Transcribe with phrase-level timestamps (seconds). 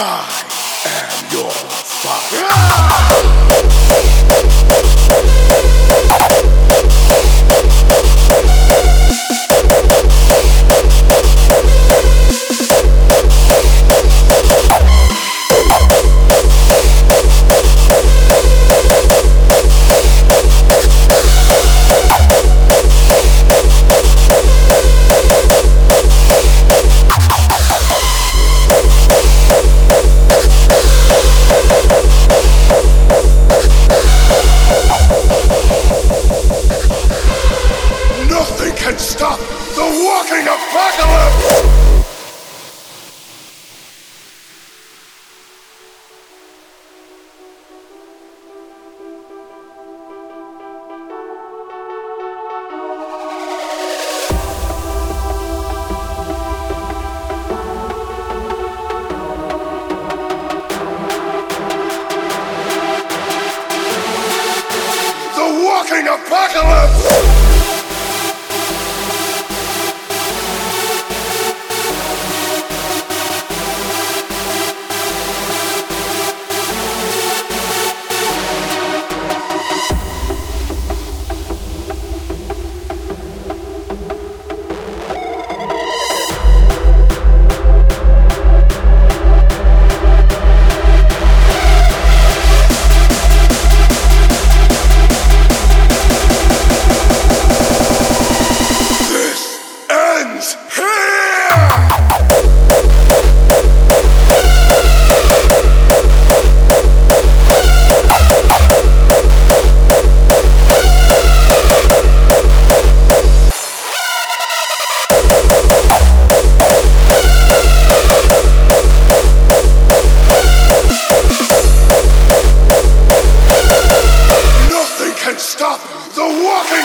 [0.00, 2.48] am your father.
[38.90, 41.78] Can stop the walking apocalypse!
[65.34, 67.37] The walking apocalypse!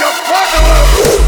[0.04, 1.23] your fucking